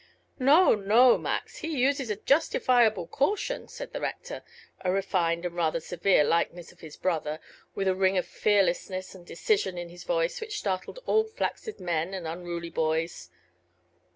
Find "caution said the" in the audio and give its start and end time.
3.05-4.01